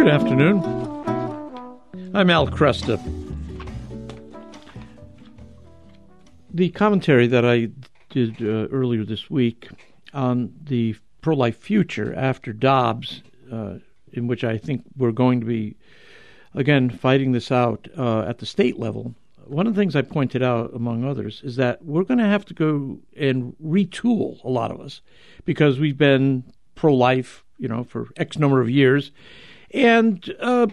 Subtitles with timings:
[0.00, 0.62] Good afternoon.
[2.14, 2.98] I'm Al Kresta.
[6.54, 7.68] The commentary that I
[8.08, 9.68] did uh, earlier this week
[10.14, 13.74] on the pro life future after Dobbs, uh,
[14.14, 15.76] in which I think we're going to be,
[16.54, 19.14] again, fighting this out uh, at the state level.
[19.44, 22.46] One of the things I pointed out, among others, is that we're going to have
[22.46, 25.02] to go and retool a lot of us
[25.44, 26.44] because we've been
[26.74, 29.12] pro life, you know, for X number of years
[29.72, 30.66] and uh,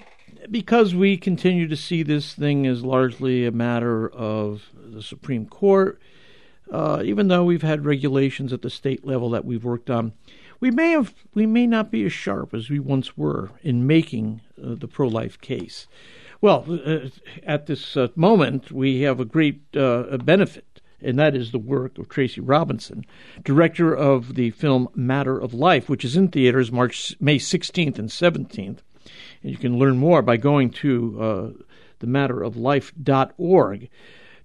[0.49, 5.99] because we continue to see this thing as largely a matter of the Supreme Court,
[6.71, 10.13] uh, even though we've had regulations at the state level that we've worked on,
[10.59, 14.41] we may have we may not be as sharp as we once were in making
[14.61, 15.87] uh, the pro-life case.
[16.41, 17.09] Well, uh,
[17.43, 21.97] at this uh, moment, we have a great uh, benefit, and that is the work
[21.97, 23.05] of Tracy Robinson,
[23.43, 28.09] director of the film Matter of Life, which is in theaters March May 16th and
[28.09, 28.79] 17th.
[29.41, 31.49] And you can learn more by going to uh,
[31.99, 33.89] thematteroflife.org.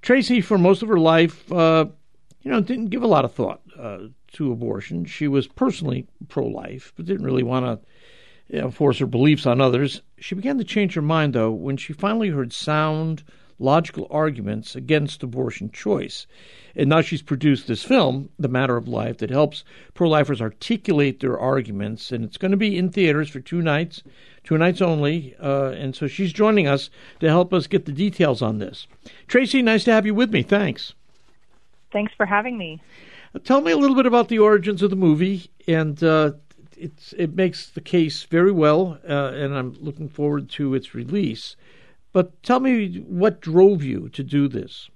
[0.01, 1.87] Tracy, for most of her life, uh,
[2.43, 3.99] you know, didn't give a lot of thought uh,
[4.33, 5.05] to abortion.
[5.05, 7.87] She was personally pro-life, but didn't really want to
[8.55, 10.03] you know, force her beliefs on others.
[10.19, 13.23] She began to change her mind, though, when she finally heard sound,
[13.63, 16.27] logical arguments against abortion choice.
[16.75, 21.21] And now she's produced this film, The Matter of Life, that helps pro lifers articulate
[21.21, 22.11] their arguments.
[22.13, 24.03] And it's going to be in theaters for two nights
[24.45, 25.35] two nights only.
[25.41, 26.91] Uh, and so she's joining us
[27.21, 28.87] to help us get the details on this.
[29.29, 30.43] Tracy, nice to have you with me.
[30.43, 30.95] Thanks.
[31.93, 32.81] Thanks for having me.
[33.45, 36.33] Tell me a little bit about the origins of the movie, and uh,
[36.77, 41.57] it's, it makes the case very well, uh, and I'm looking forward to its release.
[42.13, 44.91] But tell me what drove you to do this.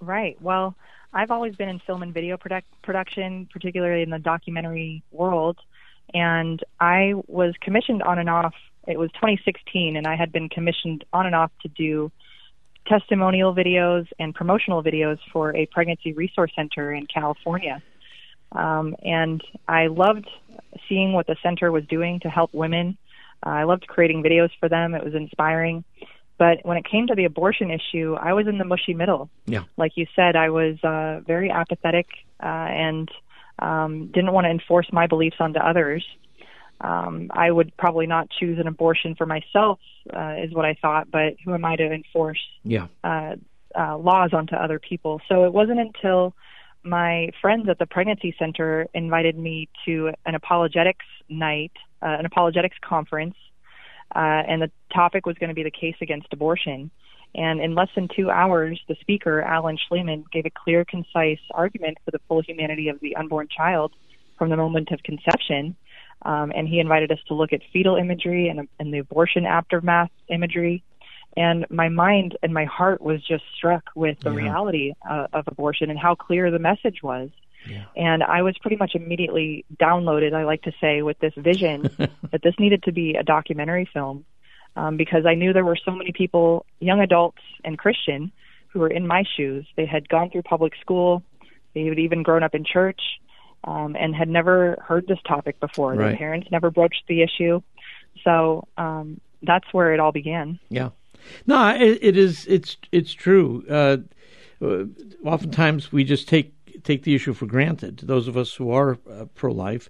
[0.00, 0.40] Right.
[0.40, 0.76] Well,
[1.12, 5.58] I've always been in film and video product, production, particularly in the documentary world
[6.14, 8.54] and I was commissioned on and off.
[8.86, 12.10] It was 2016, and I had been commissioned on and off to do
[12.86, 17.82] testimonial videos and promotional videos for a pregnancy resource center in California.
[18.52, 20.26] Um, and I loved
[20.88, 22.96] seeing what the center was doing to help women.
[23.44, 24.94] Uh, I loved creating videos for them.
[24.94, 25.84] It was inspiring.
[26.38, 29.28] But when it came to the abortion issue, I was in the mushy middle.
[29.46, 29.64] Yeah.
[29.76, 32.06] Like you said, I was uh, very apathetic
[32.40, 33.10] uh, and
[33.58, 36.06] um, didn't want to enforce my beliefs onto others.
[36.80, 39.80] Um, I would probably not choose an abortion for myself,
[40.14, 41.10] uh, is what I thought.
[41.10, 42.86] But who am I to enforce yeah.
[43.02, 43.34] uh,
[43.76, 45.20] uh, laws onto other people?
[45.28, 46.34] So it wasn't until
[46.84, 52.76] my friends at the pregnancy center invited me to an apologetics night, uh, an apologetics
[52.80, 53.34] conference,
[54.14, 56.90] uh, and the topic was going to be the case against abortion.
[57.34, 61.98] And in less than two hours, the speaker, Alan Shlemon, gave a clear, concise argument
[62.04, 63.92] for the full humanity of the unborn child
[64.38, 65.76] from the moment of conception.
[66.22, 70.10] Um, and he invited us to look at fetal imagery and, and the abortion aftermath
[70.28, 70.82] imagery.
[71.36, 74.36] And my mind and my heart was just struck with the yeah.
[74.36, 77.30] reality uh, of abortion and how clear the message was.
[77.66, 77.84] Yeah.
[77.96, 81.82] And I was pretty much immediately downloaded, I like to say, with this vision
[82.30, 84.24] that this needed to be a documentary film
[84.76, 88.32] um, because I knew there were so many people, young adults and Christian,
[88.68, 89.66] who were in my shoes.
[89.76, 91.22] They had gone through public school,
[91.74, 93.00] they had even grown up in church,
[93.64, 95.94] um, and had never heard this topic before.
[95.94, 96.08] Right.
[96.08, 97.60] Their parents never broached the issue,
[98.24, 100.58] so um, that's where it all began.
[100.70, 100.90] Yeah,
[101.46, 102.46] no, it, it is.
[102.46, 103.64] It's it's true.
[103.68, 103.98] Uh,
[104.64, 104.84] uh,
[105.24, 106.52] oftentimes we just take
[106.84, 107.98] take the issue for granted.
[107.98, 109.88] To those of us who are uh, pro life,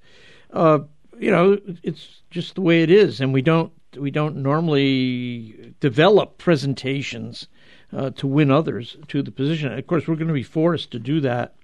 [0.53, 0.81] uh,
[1.19, 6.39] you know, it's just the way it is, and we don't we don't normally develop
[6.39, 7.49] presentations
[7.93, 9.73] uh, to win others to the position.
[9.73, 11.55] Of course, we're going to be forced to do that.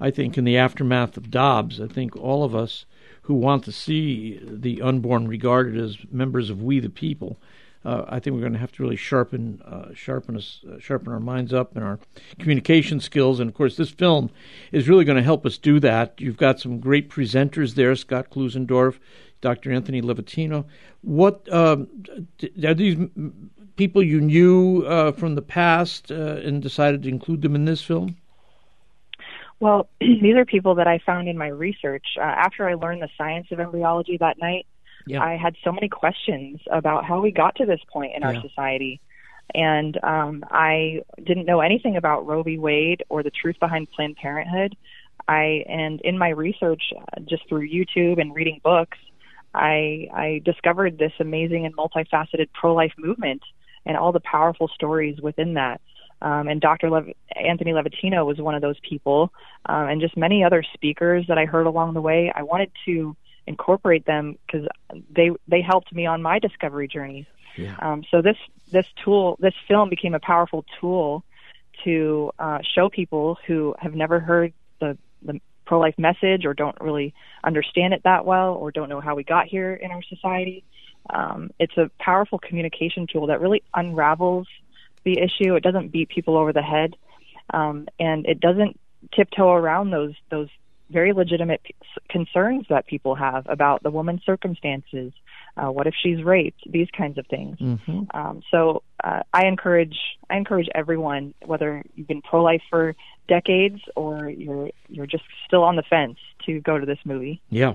[0.00, 2.84] I think in the aftermath of Dobbs, I think all of us
[3.22, 7.38] who want to see the unborn regarded as members of we the people,
[7.84, 11.12] uh, I think we're going to have to really sharpen uh, sharpen us uh, sharpen
[11.12, 11.98] our minds up and our
[12.38, 13.40] communication skills.
[13.40, 14.30] And of course, this film
[14.70, 16.20] is really going to help us do that.
[16.20, 18.98] You've got some great presenters there, Scott Klusendorf,
[19.40, 19.72] Dr.
[19.72, 20.64] Anthony Levatino.
[21.02, 21.88] What um,
[22.64, 22.96] are these
[23.76, 27.82] people you knew uh, from the past uh, and decided to include them in this
[27.82, 28.16] film?
[29.58, 32.06] Well, these are people that I found in my research.
[32.16, 34.66] Uh, after I learned the science of embryology that night,
[35.06, 35.22] yeah.
[35.22, 39.00] I had so many questions about how we got to this point in our society.
[39.54, 42.58] And um, I didn't know anything about Roe v.
[42.58, 44.76] Wade or the truth behind Planned Parenthood.
[45.28, 48.98] I and in my research, uh, just through YouTube and reading books,
[49.54, 53.42] I, I discovered this amazing and multifaceted pro-life movement
[53.84, 55.80] and all the powerful stories within that.
[56.22, 56.88] Um, and Dr.
[56.88, 59.32] Lev- Anthony Levatino was one of those people,
[59.66, 62.32] um, and just many other speakers that I heard along the way.
[62.34, 63.16] I wanted to
[63.46, 64.66] incorporate them because
[65.10, 67.26] they they helped me on my discovery journey.
[67.56, 67.76] Yeah.
[67.80, 68.36] Um, so this
[68.70, 71.24] this tool, this film became a powerful tool
[71.84, 76.80] to uh, show people who have never heard the the pro life message or don't
[76.80, 80.64] really understand it that well or don't know how we got here in our society.
[81.10, 84.46] Um, it's a powerful communication tool that really unravels
[85.04, 85.54] the issue.
[85.54, 86.94] It doesn't beat people over the head,
[87.52, 88.78] um, and it doesn't
[89.14, 90.48] tiptoe around those those
[90.92, 91.74] very legitimate p-
[92.08, 95.12] concerns that people have about the woman's circumstances.
[95.56, 96.60] Uh, what if she's raped?
[96.66, 97.58] These kinds of things.
[97.58, 98.04] Mm-hmm.
[98.14, 99.96] Um, so uh, I encourage
[100.30, 102.94] I encourage everyone, whether you've been pro life for
[103.28, 107.40] decades or you're you're just still on the fence, to go to this movie.
[107.50, 107.74] Yeah.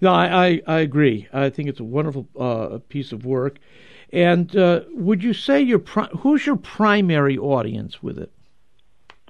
[0.00, 1.26] No, I, I, I agree.
[1.32, 3.58] I think it's a wonderful uh, piece of work.
[4.12, 8.30] And uh, would you say your pri- who's your primary audience with it?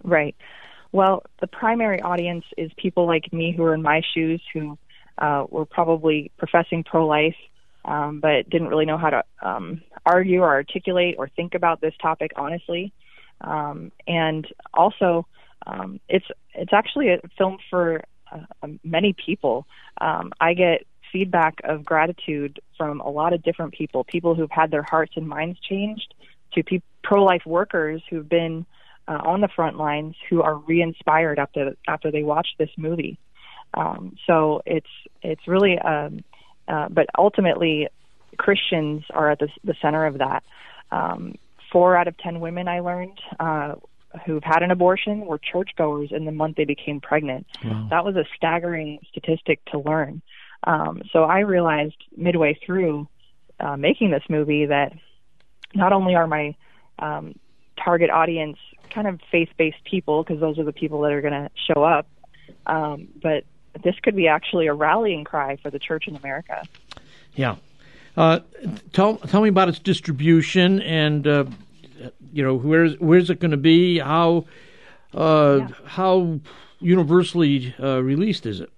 [0.02, 0.34] Right.
[0.94, 4.78] Well, the primary audience is people like me who are in my shoes who
[5.18, 7.34] uh, were probably professing pro life,
[7.84, 11.94] um, but didn't really know how to um, argue or articulate or think about this
[12.00, 12.92] topic honestly.
[13.40, 15.26] Um, and also,
[15.66, 19.66] um, it's it's actually a film for uh, many people.
[20.00, 24.70] Um, I get feedback of gratitude from a lot of different people, people who've had
[24.70, 26.14] their hearts and minds changed,
[26.52, 28.64] to pe- pro-life workers who've been
[29.08, 33.18] uh, on the front lines who are re-inspired after after they watch this movie.
[33.74, 34.86] Um, so it's
[35.22, 36.22] it's really, um,
[36.68, 37.88] uh, but ultimately,
[38.36, 40.42] Christians are at the, the center of that.
[40.90, 41.34] Um,
[41.72, 43.74] four out of ten women I learned uh,
[44.24, 47.46] who've had an abortion were churchgoers in the month they became pregnant.
[47.64, 47.88] Wow.
[47.90, 50.22] That was a staggering statistic to learn.
[50.66, 53.08] Um, so I realized midway through
[53.60, 54.92] uh, making this movie that
[55.74, 56.54] not only are my
[56.98, 57.34] um,
[57.84, 58.58] target audience
[58.90, 62.06] kind of faith-based people, because those are the people that are going to show up,
[62.66, 63.44] um, but
[63.82, 66.62] this could be actually a rallying cry for the church in America.
[67.34, 67.56] Yeah.
[68.16, 68.40] Uh,
[68.92, 71.44] tell tell me about its distribution and uh,
[72.32, 73.98] you know where's where's it going to be?
[73.98, 74.44] How
[75.12, 75.68] uh, Yeah.
[75.86, 76.38] how
[76.80, 78.70] universally uh, released is it?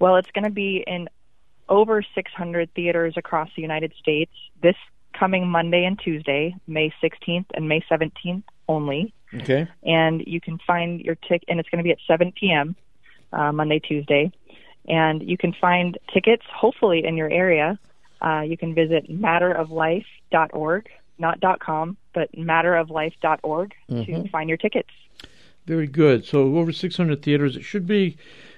[0.00, 1.08] Well, it's going to be in
[1.68, 4.32] over 600 theaters across the United States
[4.62, 4.76] this
[5.18, 9.12] coming Monday and Tuesday, May 16th and May 17th only.
[9.34, 9.68] Okay.
[9.82, 12.76] And you can find your ticket, and it's going to be at 7 p.m.
[13.32, 14.30] Uh, Monday, Tuesday.
[14.88, 17.78] And you can find tickets, hopefully, in your area.
[18.20, 24.90] Uh, you can visit matteroflife.org, not .com, but matteroflife.org to find your tickets.
[25.66, 26.24] Very good.
[26.24, 27.56] So over 600 theaters.
[27.56, 28.16] It should be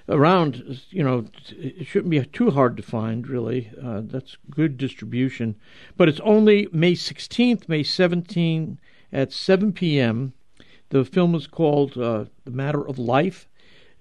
[0.09, 0.81] around.
[0.89, 3.27] You know, it shouldn't be too hard to find.
[3.27, 5.55] Really, uh, that's good distribution.
[5.95, 8.77] But it's only May 16th, May 17th
[9.13, 10.33] at 7 p.m.
[10.89, 13.47] The film is called uh, "The Matter of Life."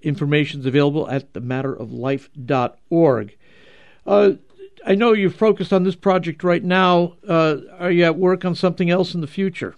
[0.03, 3.37] Information is available at thematteroflife.org.
[4.07, 4.33] Uh,
[4.87, 7.15] I know you're focused on this project right now.
[7.27, 9.75] Uh, are you at work on something else in the future?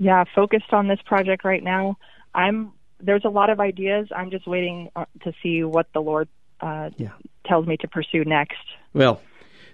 [0.00, 1.98] yeah, focused on this project right now.
[2.34, 4.08] I'm there's a lot of ideas.
[4.14, 6.28] I'm just waiting uh, to see what the Lord
[6.60, 7.10] uh, Yeah.
[7.46, 8.58] tells me to pursue next.
[8.92, 9.20] Well,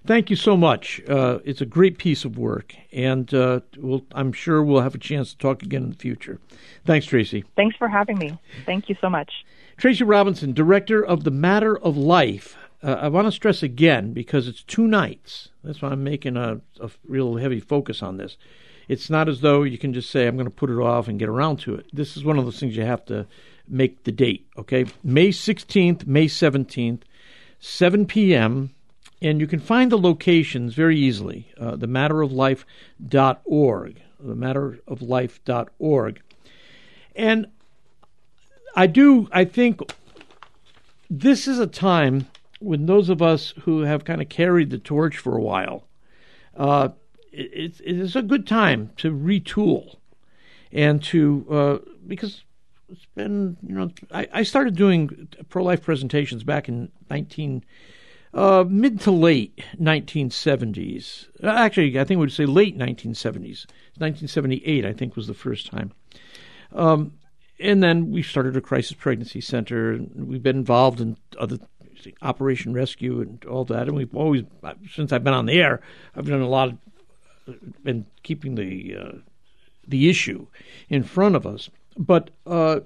[0.06, 1.00] thank you so much.
[1.08, 4.98] Uh, it's a great piece of work, and uh, we'll, I'm sure we'll have a
[4.98, 6.38] chance to talk again in the future.
[6.84, 7.44] Thanks, Tracy.
[7.56, 8.38] Thanks for having me.
[8.64, 9.30] Thank you so much.
[9.76, 12.56] Tracy Robinson, director of The Matter of Life.
[12.86, 15.48] Uh, I want to stress again because it's two nights.
[15.64, 18.36] That's why I'm making a, a real heavy focus on this.
[18.86, 21.18] It's not as though you can just say, I'm going to put it off and
[21.18, 21.86] get around to it.
[21.92, 23.26] This is one of those things you have to
[23.66, 24.86] make the date, okay?
[25.02, 27.00] May 16th, May 17th,
[27.58, 28.70] 7 p.m.,
[29.20, 31.52] and you can find the locations very easily.
[31.58, 34.02] Uh, thematteroflife.org.
[34.24, 36.22] Thematteroflife.org.
[37.16, 37.46] And
[38.76, 39.80] I do, I think
[41.10, 42.28] this is a time
[42.60, 45.86] when those of us who have kind of carried the torch for a while,
[46.56, 46.88] uh,
[47.32, 49.96] it, it is a good time to retool
[50.72, 52.44] and to, uh, because
[52.88, 57.64] it's been, you know, I, I started doing pro life presentations back in 19,
[58.32, 61.28] uh, mid to late 1970s.
[61.42, 63.66] Uh, Actually, I think we would say late 1970s.
[63.98, 65.92] 1978, I think, was the first time.
[66.72, 67.14] Um,
[67.58, 69.98] and then we started a crisis pregnancy center.
[70.14, 71.58] We've been involved in other
[72.22, 73.88] Operation Rescue and all that.
[73.88, 74.44] And we've always,
[74.92, 75.80] since I've been on the air,
[76.14, 76.78] I've done a lot of,
[77.82, 79.12] been keeping the uh,
[79.86, 80.46] the issue
[80.88, 81.70] in front of us.
[81.96, 82.80] But uh,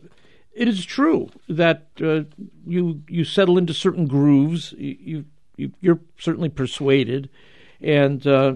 [0.52, 2.22] it is true that uh,
[2.66, 4.72] you you settle into certain grooves.
[4.76, 5.24] You,
[5.56, 7.30] you you're certainly persuaded,
[7.80, 8.54] and uh,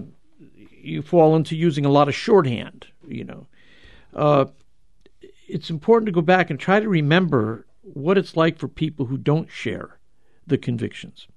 [0.71, 2.87] you fall into using a lot of shorthand.
[3.07, 3.47] You know,
[4.13, 4.45] uh,
[5.47, 9.17] it's important to go back and try to remember what it's like for people who
[9.17, 9.97] don't share
[10.47, 11.27] the convictions.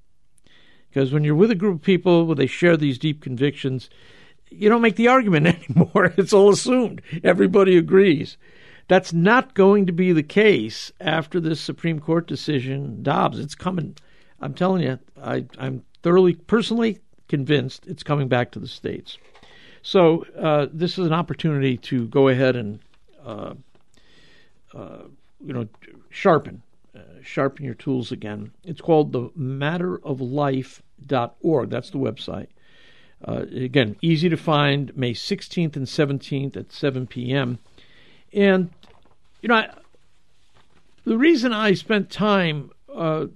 [0.89, 3.91] Because when you're with a group of people where they share these deep convictions,
[4.51, 6.13] you don't make the argument anymore.
[6.17, 7.03] It's all assumed.
[7.23, 8.37] Everybody agrees.
[8.89, 13.39] That's not going to be the case after this Supreme Court decision, Dobbs.
[13.39, 13.97] It's coming.
[14.41, 19.19] I'm telling you, I, I'm thoroughly, personally convinced it's coming back to the states.
[19.83, 22.81] So uh, this is an opportunity to go ahead and,
[23.25, 23.55] uh,
[24.75, 25.03] uh,
[25.45, 25.69] you know,
[26.09, 26.63] sharpen,
[26.95, 28.53] uh, sharpen your tools again.
[28.65, 31.71] It's called the matteroflife.org.
[31.71, 32.49] That's the website.
[33.27, 37.59] Uh, again, easy to find, May 16th and 17th at 7 p.m.
[38.33, 38.71] And,
[39.43, 39.71] you know, I,
[41.05, 43.27] the reason I spent time uh,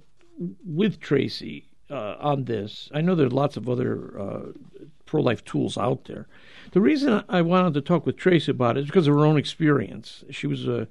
[0.65, 4.41] with Tracy uh, on this, I know there are lots of other uh,
[5.05, 6.27] pro life tools out there.
[6.71, 9.37] The reason I wanted to talk with Tracy about it is because of her own
[9.37, 10.23] experience.
[10.31, 10.87] She was a,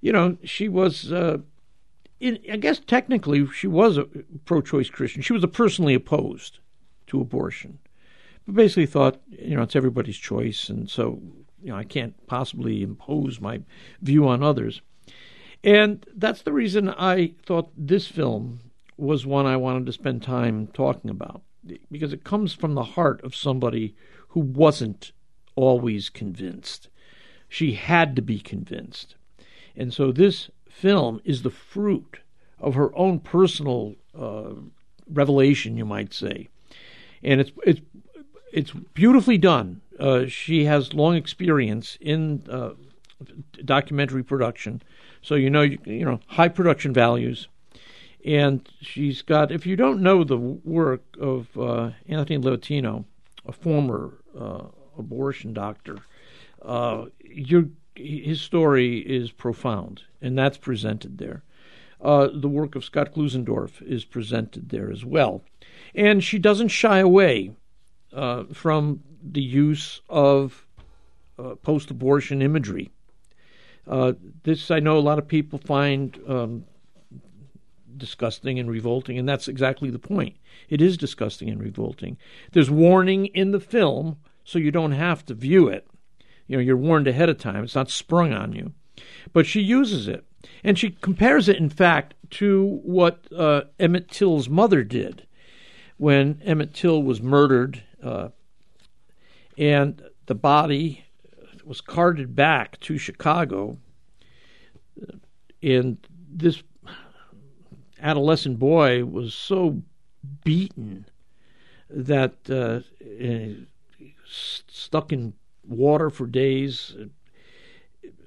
[0.00, 1.38] you know, she was, uh,
[2.22, 4.04] I guess technically she was a
[4.44, 5.22] pro choice Christian.
[5.22, 6.58] She was personally opposed
[7.06, 7.78] to abortion
[8.46, 11.20] but basically thought, you know, it's everybody's choice, and so
[11.62, 13.60] you know, I can't possibly impose my
[14.00, 14.80] view on others.
[15.62, 18.60] And that's the reason I thought this film
[18.96, 21.42] was one I wanted to spend time talking about,
[21.90, 23.94] because it comes from the heart of somebody
[24.28, 25.12] who wasn't
[25.54, 26.88] always convinced.
[27.48, 29.16] She had to be convinced.
[29.76, 32.20] And so this film is the fruit
[32.58, 34.52] of her own personal uh,
[35.08, 36.48] revelation, you might say.
[37.22, 37.80] And it's it's
[38.52, 39.80] it's beautifully done.
[39.98, 42.70] Uh, she has long experience in uh,
[43.64, 44.82] documentary production,
[45.20, 47.48] so you know you, you know high production values.
[48.24, 53.04] And she's got, if you don't know the work of uh, Anthony Levatino,
[53.46, 54.64] a former uh,
[54.98, 55.96] abortion doctor,
[56.60, 57.06] uh,
[57.94, 61.42] his story is profound, and that's presented there.
[62.00, 65.42] Uh, the work of Scott Klusendorf is presented there as well.
[65.94, 67.52] And she doesn't shy away
[68.12, 70.66] uh, from the use of
[71.38, 72.90] uh, post abortion imagery.
[73.86, 74.12] Uh,
[74.44, 76.64] this I know a lot of people find um,
[77.96, 80.36] disgusting and revolting, and that's exactly the point.
[80.68, 82.16] It is disgusting and revolting.
[82.52, 85.86] There's warning in the film, so you don't have to view it.
[86.50, 87.62] You know, you're warned ahead of time.
[87.62, 88.72] It's not sprung on you.
[89.32, 90.24] But she uses it,
[90.64, 95.28] and she compares it, in fact, to what uh, Emmett Till's mother did
[95.96, 98.30] when Emmett Till was murdered uh,
[99.56, 101.04] and the body
[101.64, 103.78] was carted back to Chicago.
[105.62, 106.64] And this
[108.00, 109.82] adolescent boy was so
[110.42, 111.06] beaten
[111.88, 112.80] that uh,
[114.26, 115.34] stuck in
[115.70, 116.96] water for days.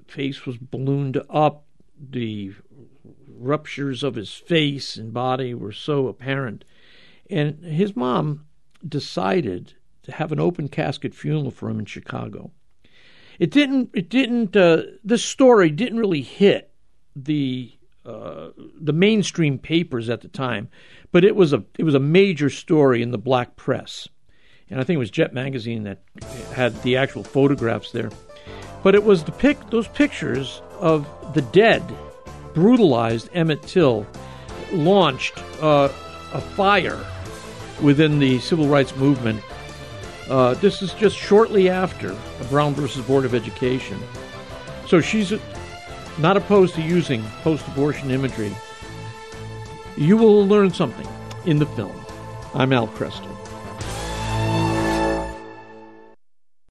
[0.06, 1.64] Face was ballooned up.
[1.98, 2.52] The
[3.28, 6.64] ruptures of his face and body were so apparent.
[7.30, 8.46] And his mom
[8.86, 12.50] decided to have an open casket funeral for him in Chicago.
[13.38, 13.90] It didn't.
[13.94, 14.56] It didn't.
[14.56, 16.72] Uh, this story didn't really hit
[17.16, 17.72] the
[18.04, 20.68] uh, the mainstream papers at the time,
[21.10, 24.08] but it was a it was a major story in the black press,
[24.70, 25.98] and I think it was Jet magazine that
[26.52, 28.10] had the actual photographs there.
[28.82, 31.82] But it was the pic those pictures of the dead,
[32.52, 34.06] brutalized Emmett Till,
[34.72, 35.88] launched uh,
[36.32, 36.98] a fire
[37.82, 39.42] within the civil rights movement.
[40.28, 42.16] Uh, this is just shortly after
[42.48, 43.98] Brown versus Board of Education.
[44.86, 45.32] So she's
[46.18, 48.54] not opposed to using post abortion imagery.
[49.96, 51.08] You will learn something
[51.46, 51.94] in the film.
[52.54, 53.30] I'm Al Kresta.